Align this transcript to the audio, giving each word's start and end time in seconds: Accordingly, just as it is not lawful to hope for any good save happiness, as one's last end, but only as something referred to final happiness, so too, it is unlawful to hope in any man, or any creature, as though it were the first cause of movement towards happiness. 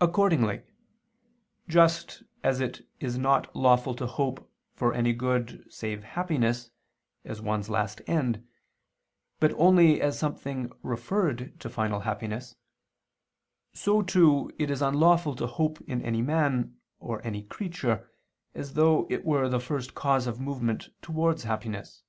Accordingly, 0.00 0.62
just 1.66 2.22
as 2.44 2.60
it 2.60 2.86
is 3.00 3.18
not 3.18 3.52
lawful 3.56 3.92
to 3.96 4.06
hope 4.06 4.48
for 4.76 4.94
any 4.94 5.12
good 5.12 5.66
save 5.68 6.04
happiness, 6.04 6.70
as 7.24 7.40
one's 7.42 7.68
last 7.68 8.00
end, 8.06 8.46
but 9.40 9.50
only 9.54 10.00
as 10.00 10.16
something 10.16 10.70
referred 10.84 11.58
to 11.58 11.68
final 11.68 11.98
happiness, 11.98 12.54
so 13.72 14.02
too, 14.02 14.52
it 14.56 14.70
is 14.70 14.80
unlawful 14.80 15.34
to 15.34 15.48
hope 15.48 15.80
in 15.80 16.00
any 16.02 16.22
man, 16.22 16.76
or 17.00 17.20
any 17.26 17.42
creature, 17.42 18.08
as 18.54 18.74
though 18.74 19.04
it 19.10 19.24
were 19.24 19.48
the 19.48 19.58
first 19.58 19.96
cause 19.96 20.28
of 20.28 20.38
movement 20.40 20.90
towards 21.02 21.42
happiness. 21.42 22.04